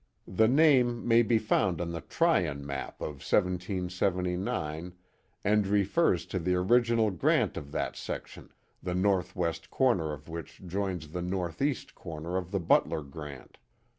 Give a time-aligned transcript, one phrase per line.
[0.27, 4.93] The name may be found 011 the Tryon map of 1779,
[5.43, 8.51] and refers to the original grant of that section,
[8.81, 13.59] the northwest corner of which joins the northeast corner of the Butler grant.